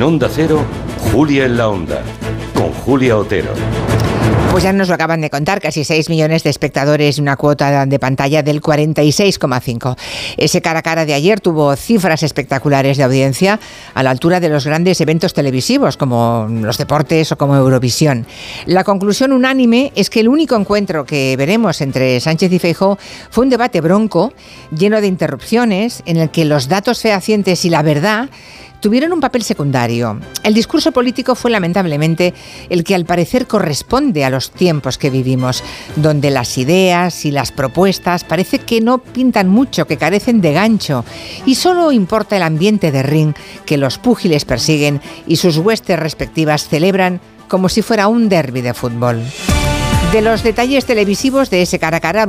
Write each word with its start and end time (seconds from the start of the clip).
En 0.00 0.04
Onda 0.04 0.30
Cero, 0.34 0.64
Julia 1.12 1.44
en 1.44 1.58
la 1.58 1.68
Onda, 1.68 2.02
con 2.54 2.72
Julia 2.72 3.18
Otero. 3.18 3.52
Pues 4.50 4.64
ya 4.64 4.72
nos 4.72 4.88
lo 4.88 4.94
acaban 4.94 5.20
de 5.20 5.28
contar, 5.28 5.60
casi 5.60 5.84
6 5.84 6.08
millones 6.08 6.42
de 6.42 6.48
espectadores 6.48 7.18
una 7.18 7.36
cuota 7.36 7.84
de 7.84 7.98
pantalla 7.98 8.42
del 8.42 8.62
46,5. 8.62 9.98
Ese 10.38 10.62
cara 10.62 10.78
a 10.78 10.82
cara 10.82 11.04
de 11.04 11.12
ayer 11.12 11.40
tuvo 11.40 11.76
cifras 11.76 12.22
espectaculares 12.22 12.96
de 12.96 13.02
audiencia 13.02 13.60
a 13.92 14.02
la 14.02 14.10
altura 14.10 14.40
de 14.40 14.48
los 14.48 14.64
grandes 14.64 15.02
eventos 15.02 15.34
televisivos 15.34 15.98
como 15.98 16.48
los 16.48 16.78
deportes 16.78 17.30
o 17.32 17.36
como 17.36 17.54
Eurovisión. 17.54 18.26
La 18.64 18.84
conclusión 18.84 19.32
unánime 19.32 19.92
es 19.96 20.08
que 20.08 20.20
el 20.20 20.28
único 20.28 20.56
encuentro 20.56 21.04
que 21.04 21.36
veremos 21.36 21.82
entre 21.82 22.18
Sánchez 22.20 22.50
y 22.50 22.58
Feijóo 22.58 22.98
fue 23.30 23.44
un 23.44 23.50
debate 23.50 23.82
bronco, 23.82 24.32
lleno 24.74 25.02
de 25.02 25.08
interrupciones, 25.08 26.02
en 26.06 26.16
el 26.16 26.30
que 26.30 26.46
los 26.46 26.68
datos 26.68 27.02
fehacientes 27.02 27.66
y 27.66 27.68
la 27.68 27.82
verdad 27.82 28.30
tuvieron 28.80 29.12
un 29.12 29.20
papel 29.20 29.42
secundario. 29.42 30.18
El 30.42 30.54
discurso 30.54 30.92
político 30.92 31.34
fue 31.34 31.50
lamentablemente 31.50 32.34
el 32.68 32.82
que 32.82 32.94
al 32.94 33.04
parecer 33.04 33.46
corresponde 33.46 34.24
a 34.24 34.30
los 34.30 34.50
tiempos 34.50 34.98
que 34.98 35.10
vivimos, 35.10 35.62
donde 35.96 36.30
las 36.30 36.58
ideas 36.58 37.24
y 37.24 37.30
las 37.30 37.52
propuestas 37.52 38.24
parece 38.24 38.58
que 38.58 38.80
no 38.80 38.98
pintan 38.98 39.48
mucho, 39.48 39.86
que 39.86 39.96
carecen 39.96 40.40
de 40.40 40.52
gancho, 40.52 41.04
y 41.46 41.54
solo 41.54 41.92
importa 41.92 42.36
el 42.36 42.42
ambiente 42.42 42.90
de 42.90 43.02
ring 43.02 43.34
que 43.66 43.76
los 43.76 43.98
púgiles 43.98 44.44
persiguen 44.44 45.00
y 45.26 45.36
sus 45.36 45.58
huestes 45.58 45.98
respectivas 45.98 46.68
celebran 46.68 47.20
como 47.48 47.68
si 47.68 47.82
fuera 47.82 48.08
un 48.08 48.28
derby 48.28 48.60
de 48.60 48.74
fútbol. 48.74 49.22
De 50.12 50.22
los 50.22 50.42
detalles 50.42 50.86
televisivos 50.86 51.50
de 51.50 51.62
ese 51.62 51.78
cara 51.78 51.98
a 51.98 52.00
cara 52.00 52.18